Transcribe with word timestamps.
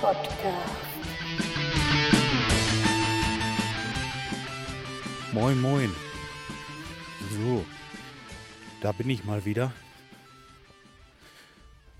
Podcast. 0.00 0.74
Moin, 5.32 5.60
moin. 5.60 5.90
So, 7.30 7.64
da 8.80 8.92
bin 8.92 9.10
ich 9.10 9.24
mal 9.24 9.44
wieder. 9.44 9.72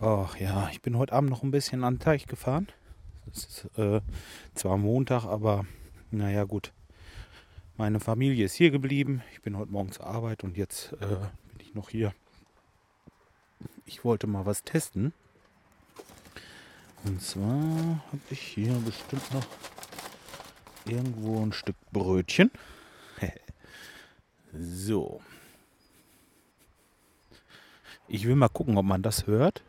Ach 0.01 0.37
ja, 0.37 0.71
ich 0.73 0.81
bin 0.81 0.97
heute 0.97 1.13
Abend 1.13 1.31
noch 1.31 1.43
ein 1.43 1.51
bisschen 1.51 1.85
an 1.85 1.95
den 1.95 2.01
Teich 2.01 2.27
gefahren. 2.27 2.69
Es 3.31 3.45
ist 3.45 3.79
äh, 3.79 4.01
zwar 4.55 4.79
Montag, 4.79 5.25
aber 5.25 5.67
naja, 6.11 6.45
gut. 6.45 6.73
Meine 7.77 8.01
Familie 8.01 8.47
ist 8.47 8.55
hier 8.55 8.71
geblieben. 8.71 9.23
Ich 9.33 9.43
bin 9.43 9.57
heute 9.57 9.71
Morgen 9.71 9.93
zur 9.93 10.07
Arbeit 10.07 10.43
und 10.43 10.57
jetzt 10.57 10.93
äh, 10.95 11.07
bin 11.07 11.61
ich 11.61 11.75
noch 11.75 11.91
hier. 11.91 12.15
Ich 13.85 14.05
wollte 14.05 14.27
mal 14.27 14.47
was 14.47 14.65
testen. 14.65 15.13
Und 17.05 17.23
zwar 17.23 17.55
habe 18.07 18.21
ich 18.31 18.41
hier 18.41 18.75
bestimmt 18.75 19.33
noch 19.33 19.47
irgendwo 20.87 21.43
ein 21.43 21.53
Stück 21.53 21.77
Brötchen. 21.93 22.51
so. 24.53 25.21
Ich 28.09 28.27
will 28.27 28.35
mal 28.35 28.49
gucken, 28.49 28.77
ob 28.77 28.85
man 28.85 29.03
das 29.03 29.27
hört. 29.27 29.63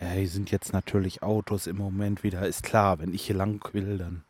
Ja, 0.00 0.08
hier 0.08 0.28
sind 0.28 0.50
jetzt 0.50 0.72
natürlich 0.72 1.22
Autos 1.22 1.66
im 1.66 1.76
Moment 1.76 2.22
wieder. 2.22 2.46
Ist 2.46 2.62
klar, 2.62 2.98
wenn 2.98 3.14
ich 3.14 3.26
hier 3.26 3.36
lang 3.36 3.62
will, 3.72 3.98
dann. 3.98 4.24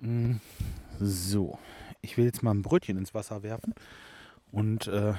Mm, 0.00 0.40
So. 1.00 1.58
Ich 2.00 2.16
will 2.16 2.24
jetzt 2.26 2.42
mal 2.42 2.52
ein 2.52 2.62
Brötchen 2.62 2.96
ins 2.96 3.12
Wasser 3.14 3.42
werfen. 3.42 3.74
Und 4.52 4.86
äh, 4.86 5.14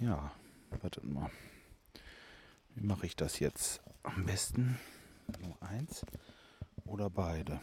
ja, 0.00 0.30
wartet 0.70 1.04
mal. 1.04 1.30
Wie 2.74 2.86
mache 2.86 3.06
ich 3.06 3.16
das 3.16 3.38
jetzt? 3.38 3.80
Am 4.02 4.24
besten 4.24 4.78
nur 5.40 5.56
eins 5.62 6.04
oder 6.84 7.10
beide. 7.10 7.60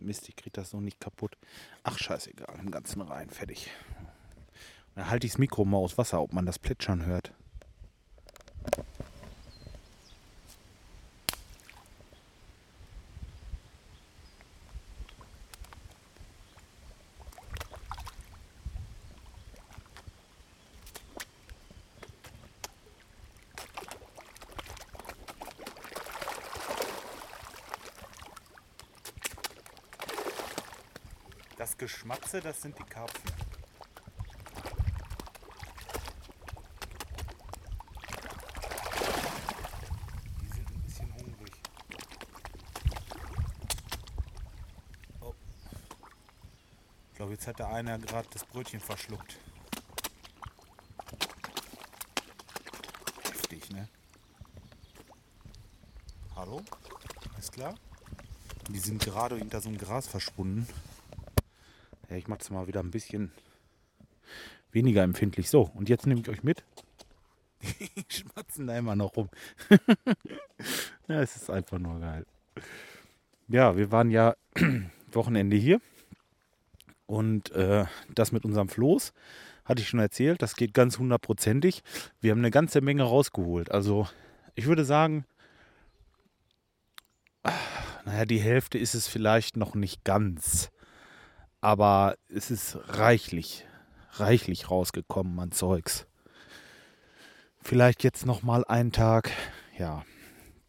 Mist, 0.00 0.28
ich 0.28 0.36
kriege 0.36 0.52
das 0.52 0.72
noch 0.72 0.80
nicht 0.80 1.00
kaputt. 1.00 1.36
Ach, 1.82 1.98
scheißegal, 1.98 2.58
im 2.60 2.70
ganzen 2.70 3.02
rein, 3.02 3.30
fertig. 3.30 3.70
Dann 4.94 5.10
halte 5.10 5.26
ich 5.26 5.32
das 5.32 5.38
Mikro 5.38 5.64
mal 5.64 5.78
aus 5.78 5.98
Wasser, 5.98 6.20
ob 6.20 6.32
man 6.32 6.46
das 6.46 6.58
Plätschern 6.58 7.04
hört. 7.04 7.32
Das 31.58 31.76
Geschmatze, 31.76 32.40
das 32.40 32.62
sind 32.62 32.78
die 32.78 32.84
Karpfen. 32.84 33.32
Die 40.40 40.46
sind 40.46 40.70
ein 40.70 40.82
bisschen 40.82 41.12
hungrig. 41.14 41.52
Oh. 45.20 45.34
Ich 47.10 47.16
glaube, 47.16 47.32
jetzt 47.32 47.48
hat 47.48 47.58
der 47.58 47.70
eine 47.70 47.98
gerade 47.98 48.28
das 48.32 48.44
Brötchen 48.44 48.78
verschluckt. 48.78 49.36
Heftig, 53.24 53.68
ne? 53.70 53.88
Hallo? 56.36 56.62
Ist 57.36 57.50
klar? 57.50 57.74
Die 58.68 58.78
sind 58.78 59.02
gerade 59.02 59.36
hinter 59.36 59.60
so 59.60 59.70
einem 59.70 59.78
Gras 59.78 60.06
verschwunden. 60.06 60.68
Ja, 62.08 62.16
ich 62.16 62.28
mache 62.28 62.40
es 62.40 62.50
mal 62.50 62.66
wieder 62.66 62.80
ein 62.80 62.90
bisschen 62.90 63.32
weniger 64.72 65.02
empfindlich. 65.02 65.50
So, 65.50 65.70
und 65.74 65.88
jetzt 65.88 66.06
nehme 66.06 66.20
ich 66.20 66.28
euch 66.28 66.42
mit. 66.42 66.64
Die 67.62 68.04
schmatzen 68.08 68.66
da 68.66 68.78
immer 68.78 68.96
noch 68.96 69.16
rum. 69.16 69.28
ja, 71.08 71.20
es 71.20 71.36
ist 71.36 71.50
einfach 71.50 71.78
nur 71.78 72.00
geil. 72.00 72.24
Ja, 73.48 73.76
wir 73.76 73.90
waren 73.90 74.10
ja 74.10 74.36
Wochenende 75.12 75.56
hier. 75.56 75.80
Und 77.06 77.50
äh, 77.52 77.86
das 78.14 78.32
mit 78.32 78.44
unserem 78.44 78.68
Floß 78.68 79.12
hatte 79.64 79.82
ich 79.82 79.88
schon 79.88 80.00
erzählt. 80.00 80.42
Das 80.42 80.56
geht 80.56 80.74
ganz 80.74 80.98
hundertprozentig. 80.98 81.82
Wir 82.20 82.32
haben 82.32 82.38
eine 82.38 82.50
ganze 82.50 82.80
Menge 82.80 83.02
rausgeholt. 83.02 83.70
Also, 83.70 84.08
ich 84.54 84.66
würde 84.66 84.84
sagen, 84.84 85.24
ah, 87.44 87.52
naja, 88.04 88.26
die 88.26 88.40
Hälfte 88.40 88.78
ist 88.78 88.94
es 88.94 89.08
vielleicht 89.08 89.56
noch 89.56 89.74
nicht 89.74 90.04
ganz 90.04 90.70
aber 91.60 92.16
es 92.28 92.50
ist 92.50 92.78
reichlich, 92.88 93.66
reichlich 94.12 94.70
rausgekommen 94.70 95.38
an 95.40 95.52
Zeugs. 95.52 96.06
Vielleicht 97.60 98.04
jetzt 98.04 98.26
noch 98.26 98.42
mal 98.42 98.64
einen 98.64 98.92
Tag. 98.92 99.30
Ja, 99.76 100.04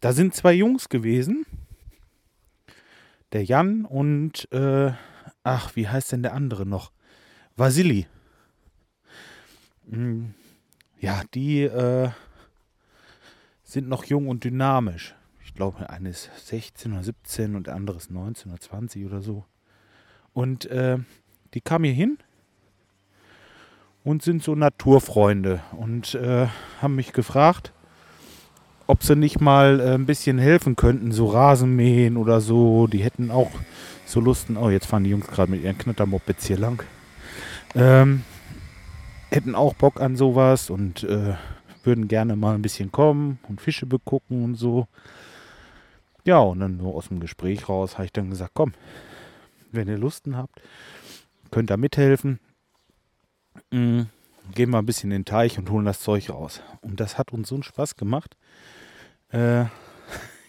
da 0.00 0.12
sind 0.12 0.34
zwei 0.34 0.52
Jungs 0.52 0.88
gewesen. 0.88 1.46
Der 3.32 3.44
Jan 3.44 3.84
und 3.84 4.50
äh, 4.52 4.92
ach, 5.44 5.76
wie 5.76 5.88
heißt 5.88 6.12
denn 6.12 6.22
der 6.22 6.34
andere 6.34 6.66
noch? 6.66 6.90
Vasili. 7.56 8.06
Hm, 9.88 10.34
Ja, 10.98 11.22
die 11.34 11.62
äh, 11.62 12.10
sind 13.62 13.88
noch 13.88 14.04
jung 14.04 14.28
und 14.28 14.44
dynamisch. 14.44 15.14
Ich 15.44 15.54
glaube, 15.54 15.88
eine 15.90 16.10
ist 16.10 16.30
16 16.46 16.92
oder 16.92 17.02
17 17.04 17.54
und 17.54 17.66
der 17.68 17.74
andere 17.74 17.96
ist 17.96 18.10
19 18.10 18.50
oder 18.50 18.60
20 18.60 19.04
oder 19.06 19.22
so. 19.22 19.44
Und 20.32 20.66
äh, 20.66 20.98
die 21.54 21.60
kamen 21.60 21.84
hier 21.84 21.94
hin 21.94 22.18
und 24.04 24.22
sind 24.22 24.42
so 24.42 24.54
Naturfreunde 24.54 25.60
und 25.72 26.14
äh, 26.14 26.46
haben 26.80 26.94
mich 26.94 27.12
gefragt, 27.12 27.72
ob 28.86 29.02
sie 29.02 29.16
nicht 29.16 29.40
mal 29.40 29.80
äh, 29.80 29.94
ein 29.94 30.06
bisschen 30.06 30.38
helfen 30.38 30.76
könnten, 30.76 31.12
so 31.12 31.26
Rasenmähen 31.26 32.16
oder 32.16 32.40
so. 32.40 32.86
Die 32.86 33.02
hätten 33.02 33.30
auch 33.30 33.50
so 34.04 34.20
Lusten. 34.20 34.56
Oh, 34.56 34.70
jetzt 34.70 34.86
fahren 34.86 35.04
die 35.04 35.10
Jungs 35.10 35.28
gerade 35.28 35.50
mit 35.50 35.62
ihren 35.62 35.78
Knattermopeds 35.78 36.46
hier 36.46 36.58
lang. 36.58 36.82
Ähm, 37.74 38.24
hätten 39.30 39.54
auch 39.54 39.74
Bock 39.74 40.00
an 40.00 40.16
sowas 40.16 40.70
und 40.70 41.04
äh, 41.04 41.34
würden 41.84 42.08
gerne 42.08 42.36
mal 42.36 42.54
ein 42.54 42.62
bisschen 42.62 42.90
kommen 42.90 43.38
und 43.48 43.60
Fische 43.60 43.86
begucken 43.86 44.44
und 44.44 44.56
so. 44.56 44.88
Ja, 46.24 46.38
und 46.38 46.60
dann 46.60 46.80
so 46.80 46.94
aus 46.94 47.08
dem 47.08 47.20
Gespräch 47.20 47.68
raus 47.68 47.94
habe 47.94 48.06
ich 48.06 48.12
dann 48.12 48.30
gesagt, 48.30 48.52
komm, 48.54 48.72
wenn 49.72 49.88
ihr 49.88 49.98
Lusten 49.98 50.36
habt, 50.36 50.60
könnt 51.50 51.70
ihr 51.70 51.76
mithelfen. 51.76 52.40
Mm, 53.70 54.02
Gehen 54.54 54.70
wir 54.70 54.78
ein 54.78 54.86
bisschen 54.86 55.10
in 55.10 55.20
den 55.20 55.24
Teich 55.24 55.58
und 55.58 55.70
holen 55.70 55.84
das 55.84 56.00
Zeug 56.00 56.30
raus. 56.30 56.60
Und 56.80 56.98
das 56.98 57.18
hat 57.18 57.32
uns 57.32 57.48
so 57.48 57.54
einen 57.54 57.62
Spaß 57.62 57.96
gemacht. 57.96 58.36
Äh, 59.28 59.66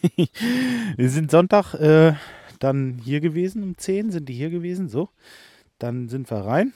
wir 0.97 1.09
sind 1.09 1.29
Sonntag 1.29 1.75
äh, 1.75 2.13
dann 2.59 2.99
hier 3.03 3.21
gewesen, 3.21 3.63
um 3.63 3.77
10 3.77 4.11
sind 4.11 4.27
die 4.27 4.33
hier 4.33 4.49
gewesen, 4.49 4.89
so. 4.89 5.09
Dann 5.77 6.09
sind 6.09 6.29
wir 6.31 6.37
rein 6.37 6.73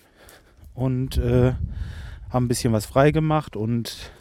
und 0.73 1.17
äh, 1.17 1.53
haben 2.29 2.45
ein 2.45 2.47
bisschen 2.47 2.73
was 2.73 2.85
frei 2.85 3.12
gemacht 3.12 3.56
und 3.56 4.12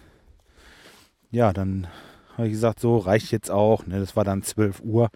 ja, 1.30 1.52
dann 1.52 1.88
habe 2.36 2.46
ich 2.46 2.52
gesagt, 2.52 2.80
so 2.80 2.98
reicht 2.98 3.32
jetzt 3.32 3.50
auch. 3.50 3.86
Ne? 3.86 3.98
Das 3.98 4.16
war 4.16 4.24
dann 4.24 4.42
12 4.42 4.80
Uhr 4.80 5.10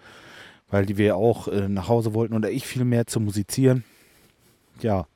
weil 0.71 0.87
die 0.87 0.97
wir 0.97 1.17
auch 1.17 1.49
äh, 1.49 1.69
nach 1.69 1.89
Hause 1.89 2.15
wollten 2.15 2.35
oder 2.35 2.51
ich 2.51 2.67
viel 2.67 2.85
mehr 2.85 3.07
zu 3.07 3.21
musizieren. 3.21 3.85
Ja. 4.81 5.07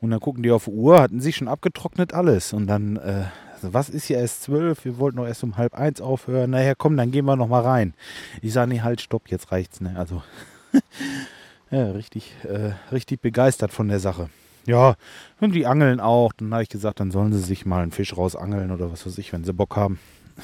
Und 0.00 0.10
dann 0.10 0.20
gucken 0.20 0.42
die 0.42 0.50
auf 0.50 0.64
die 0.64 0.70
Uhr, 0.70 1.00
hatten 1.00 1.20
sich 1.20 1.36
schon 1.36 1.48
abgetrocknet 1.48 2.14
alles. 2.14 2.52
Und 2.52 2.66
dann, 2.66 2.96
äh, 2.96 3.24
also 3.52 3.74
was 3.74 3.90
ist 3.90 4.06
hier 4.06 4.18
erst 4.18 4.42
zwölf? 4.42 4.84
Wir 4.84 4.98
wollten 4.98 5.18
noch 5.18 5.26
erst 5.26 5.44
um 5.44 5.58
halb 5.58 5.74
eins 5.74 6.00
aufhören. 6.00 6.50
Naja, 6.50 6.74
komm, 6.76 6.96
dann 6.96 7.10
gehen 7.10 7.26
wir 7.26 7.36
noch 7.36 7.48
mal 7.48 7.62
rein. 7.62 7.94
Ich 8.40 8.52
sage, 8.52 8.70
nee, 8.70 8.80
halt, 8.80 9.02
stopp, 9.02 9.28
jetzt 9.28 9.52
reicht's. 9.52 9.82
Ne? 9.82 9.94
Also, 9.96 10.22
ja, 11.70 11.90
richtig, 11.90 12.32
äh, 12.44 12.72
richtig 12.92 13.20
begeistert 13.20 13.72
von 13.72 13.88
der 13.88 14.00
Sache. 14.00 14.30
Ja, 14.66 14.96
und 15.40 15.54
die 15.54 15.66
angeln 15.66 16.00
auch. 16.00 16.32
Dann 16.32 16.52
habe 16.52 16.62
ich 16.62 16.68
gesagt, 16.68 17.00
dann 17.00 17.10
sollen 17.10 17.32
sie 17.32 17.40
sich 17.40 17.66
mal 17.66 17.82
einen 17.82 17.92
Fisch 17.92 18.16
rausangeln 18.16 18.70
oder 18.70 18.90
was 18.90 19.04
weiß 19.04 19.18
ich, 19.18 19.32
wenn 19.32 19.44
sie 19.44 19.52
Bock 19.52 19.76
haben. 19.76 19.98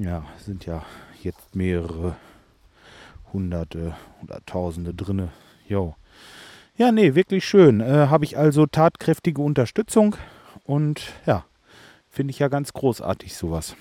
Ja, 0.00 0.24
sind 0.46 0.64
ja 0.64 0.84
jetzt 1.24 1.56
mehrere 1.56 2.14
Hunderte 3.32 3.94
oder 4.22 4.40
Tausende 4.46 4.94
drinne. 4.94 5.30
Jo. 5.66 5.94
Ja, 6.76 6.92
nee, 6.92 7.14
wirklich 7.14 7.44
schön. 7.44 7.80
Äh, 7.80 8.06
Habe 8.08 8.24
ich 8.24 8.38
also 8.38 8.66
tatkräftige 8.66 9.42
Unterstützung 9.42 10.16
und 10.64 11.12
ja, 11.26 11.44
finde 12.08 12.30
ich 12.30 12.38
ja 12.38 12.48
ganz 12.48 12.72
großartig 12.72 13.36
sowas. 13.36 13.74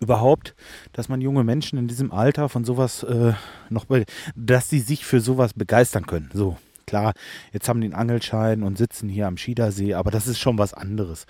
Überhaupt, 0.00 0.54
dass 0.92 1.08
man 1.08 1.20
junge 1.20 1.44
Menschen 1.44 1.78
in 1.78 1.88
diesem 1.88 2.12
Alter 2.12 2.48
von 2.48 2.64
sowas 2.64 3.04
äh, 3.04 3.34
noch, 3.70 3.86
dass 4.34 4.68
sie 4.68 4.80
sich 4.80 5.04
für 5.04 5.20
sowas 5.20 5.54
begeistern 5.54 6.06
können. 6.06 6.30
So, 6.34 6.56
klar, 6.86 7.14
jetzt 7.52 7.68
haben 7.68 7.80
die 7.80 7.86
einen 7.86 7.94
Angelschein 7.94 8.62
und 8.62 8.76
sitzen 8.76 9.08
hier 9.08 9.26
am 9.26 9.36
Schiedersee, 9.36 9.94
aber 9.94 10.10
das 10.10 10.26
ist 10.26 10.40
schon 10.40 10.58
was 10.58 10.74
anderes. 10.74 11.26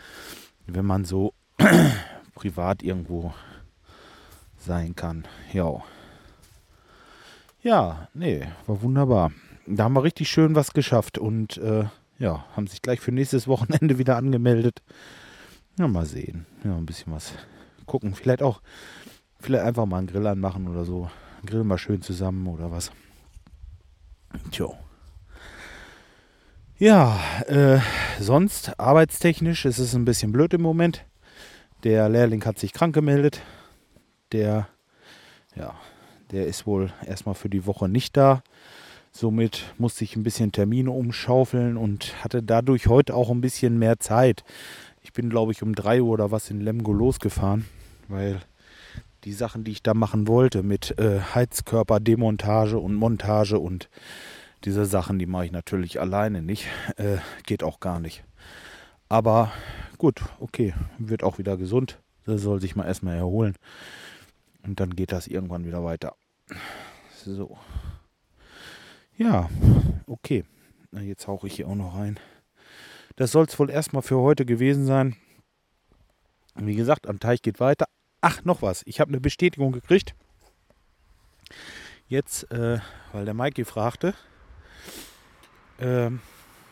Wenn 0.67 0.87
man 0.87 1.05
so 1.05 1.35
privat 2.35 2.83
irgendwo 2.83 3.35
sein 4.59 4.97
kann. 4.97 5.27
Ja. 5.53 5.83
Ja, 7.65 8.09
nee, 8.13 8.47
war 8.67 8.83
wunderbar. 8.83 9.33
Da 9.67 9.85
haben 9.85 9.95
wir 9.95 10.03
richtig 10.03 10.29
schön 10.29 10.55
was 10.55 10.75
geschafft 10.75 11.17
und 11.17 11.57
äh, 11.57 11.87
ja, 12.19 12.45
haben 12.55 12.67
sich 12.67 12.83
gleich 12.83 13.01
für 13.01 13.11
nächstes 13.11 13.49
Wochenende 13.49 13.97
wieder 13.99 14.19
angemeldet. 14.19 14.83
Ja, 15.79 15.89
mal 15.89 16.05
sehen. 16.05 16.45
Ja, 16.63 16.77
ein 16.77 16.85
bisschen 16.85 17.11
was 17.15 17.33
gucken. 17.87 18.15
Vielleicht 18.15 18.43
auch, 18.43 18.61
vielleicht 19.41 19.65
einfach 19.65 19.87
mal 19.87 19.97
einen 19.97 20.09
Grill 20.09 20.27
anmachen 20.27 20.69
oder 20.69 20.85
so. 20.85 21.11
Grill 21.47 21.65
mal 21.65 21.79
schön 21.79 22.03
zusammen 22.03 22.47
oder 22.49 22.71
was. 22.71 22.93
Tja. 24.51 24.69
Ja, 26.77 27.19
äh, 27.47 27.79
sonst 28.21 28.79
arbeitstechnisch 28.79 29.65
ist 29.65 29.79
es 29.79 29.95
ein 29.95 30.05
bisschen 30.05 30.33
blöd 30.33 30.53
im 30.53 30.61
Moment. 30.61 31.07
Der 31.83 32.11
Lehrling 32.11 32.45
hat 32.45 32.59
sich 32.59 32.75
krank 32.75 32.95
gemeldet. 32.95 33.41
Der, 34.33 34.69
ja, 35.57 35.75
der 36.31 36.47
ist 36.47 36.67
wohl 36.67 36.93
erstmal 37.07 37.35
für 37.35 37.49
die 37.49 37.67
Woche 37.67 37.89
nicht 37.89 38.17
da. 38.17 38.43
Somit 39.13 39.75
musste 39.79 40.05
ich 40.05 40.17
ein 40.17 40.25
bisschen 40.25 40.51
Termine 40.51 40.91
umschaufeln 40.91 41.77
und 41.77 42.25
hatte 42.25 42.43
dadurch 42.43 42.89
heute 42.89 43.15
auch 43.15 43.31
ein 43.31 43.41
bisschen 43.41 43.79
mehr 43.79 44.01
Zeit. 44.01 44.43
Ich 45.03 45.13
bin, 45.13 45.31
glaube 45.31 45.53
ich, 45.53 45.63
um 45.63 45.75
3 45.75 46.03
Uhr 46.03 46.11
oder 46.11 46.31
was 46.31 46.51
in 46.51 46.61
Lemgo 46.61 46.93
losgefahren, 46.93 47.67
weil 48.09 48.41
die 49.25 49.33
Sachen, 49.33 49.65
die 49.65 49.73
ich 49.73 49.83
da 49.83 49.95
machen 49.95 50.27
wollte, 50.27 50.63
mit 50.63 50.99
äh, 50.99 51.21
Heizkörperdemontage 51.35 52.79
und 52.79 52.95
Montage 52.95 53.59
und 53.59 53.89
diese 54.65 54.87
Sachen, 54.87 55.19
die 55.19 55.27
mache 55.27 55.47
ich 55.47 55.53
natürlich 55.53 56.01
alleine 56.01 56.43
nicht. 56.43 56.67
Äh, 56.97 57.19
geht 57.47 57.63
auch 57.63 57.81
gar 57.81 58.01
nicht. 58.01 58.25
Aber 59.09 59.53
gut, 59.99 60.23
okay, 60.41 60.75
wird 60.99 61.23
auch 61.23 61.39
wieder 61.39 61.57
gesund. 61.57 61.99
Das 62.27 62.43
soll 62.43 62.61
sich 62.61 62.75
mal 62.75 62.87
erstmal 62.87 63.17
erholen. 63.17 63.55
Und 64.65 64.81
dann 64.81 64.97
geht 64.97 65.13
das 65.13 65.27
irgendwann 65.27 65.65
wieder 65.65 65.85
weiter. 65.85 66.17
So. 67.25 67.59
Ja, 69.17 69.49
okay. 70.07 70.45
Jetzt 70.93 71.27
hauche 71.27 71.47
ich 71.47 71.57
hier 71.57 71.69
auch 71.69 71.75
noch 71.75 71.97
rein. 71.97 72.19
Das 73.17 73.33
soll 73.33 73.45
es 73.45 73.59
wohl 73.59 73.71
erstmal 73.71 74.03
für 74.03 74.19
heute 74.19 74.45
gewesen 74.45 74.87
sein. 74.87 75.17
Wie 76.57 76.75
gesagt, 76.75 77.09
am 77.09 77.21
Teich 77.21 77.43
geht 77.43 77.61
weiter. 77.61 77.87
Ach, 78.21 78.45
noch 78.45 78.63
was. 78.63 78.83
Ich 78.87 79.01
habe 79.01 79.11
eine 79.11 79.21
Bestätigung 79.21 79.73
gekriegt. 79.73 80.15
Jetzt, 82.09 82.51
äh, 82.51 82.79
weil 83.13 83.25
der 83.25 83.35
Mikey 83.35 83.65
fragte, 83.65 84.15
äh, 85.79 86.11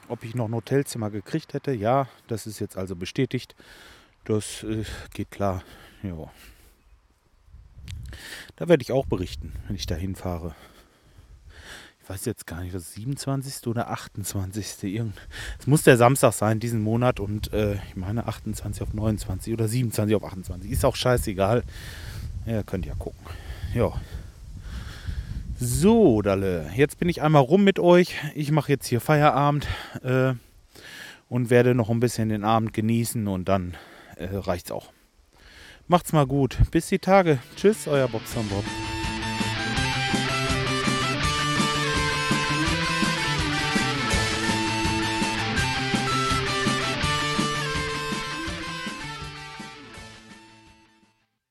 ob 0.09 0.25
ich 0.25 0.35
noch 0.35 0.47
ein 0.47 0.55
Hotelzimmer 0.55 1.11
gekriegt 1.11 1.53
hätte. 1.53 1.73
Ja, 1.73 2.09
das 2.27 2.47
ist 2.47 2.59
jetzt 2.59 2.77
also 2.77 2.97
bestätigt. 2.97 3.55
Das 4.25 4.62
äh, 4.62 4.85
geht 5.12 5.31
klar. 5.31 5.62
Ja. 6.03 6.31
Da 8.56 8.69
werde 8.69 8.82
ich 8.82 8.93
auch 8.93 9.06
berichten, 9.06 9.53
wenn 9.67 9.76
ich 9.76 9.87
da 9.87 9.94
hinfahre 9.94 10.55
ich 12.03 12.09
weiß 12.09 12.25
jetzt 12.25 12.47
gar 12.47 12.62
nicht, 12.62 12.75
das 12.75 12.94
27. 12.94 13.67
oder 13.69 13.91
28. 13.91 14.82
Irgend 14.82 15.14
es 15.59 15.67
muss 15.67 15.82
der 15.82 15.97
Samstag 15.97 16.32
sein, 16.32 16.59
diesen 16.59 16.82
Monat. 16.82 17.20
Und 17.20 17.53
äh, 17.53 17.75
ich 17.75 17.97
meine 17.97 18.26
28 18.26 18.82
auf 18.82 18.93
29 18.93 19.53
oder 19.53 19.69
27 19.69 20.17
auf 20.17 20.25
28. 20.25 20.70
Ist 20.70 20.85
auch 20.85 20.97
scheißegal. 20.97 21.62
Ja, 22.44 22.64
könnt 22.64 22.87
ja 22.87 22.94
gucken. 22.94 23.20
Ja. 23.73 23.93
So, 25.61 26.23
Dalle. 26.23 26.70
Jetzt 26.75 26.99
bin 26.99 27.08
ich 27.08 27.23
einmal 27.23 27.43
rum 27.43 27.62
mit 27.62 27.79
euch. 27.79 28.17
Ich 28.35 28.50
mache 28.50 28.73
jetzt 28.73 28.87
hier 28.87 29.00
Feierabend 29.00 29.69
äh, 30.03 30.35
und 31.29 31.50
werde 31.50 31.76
noch 31.76 31.88
ein 31.88 32.00
bisschen 32.00 32.31
den 32.31 32.43
Abend 32.43 32.73
genießen 32.73 33.29
und 33.29 33.49
dann 33.49 33.76
äh, 34.17 34.26
reicht's 34.32 34.73
auch. 34.73 34.92
Macht's 35.93 36.15
mal 36.15 36.27
gut. 36.27 36.56
Bis 36.71 36.87
die 36.87 36.99
Tage. 36.99 37.39
Tschüss, 37.55 37.87
euer 37.87 38.09
Boxer 38.09 38.41
Bob. 38.49 38.65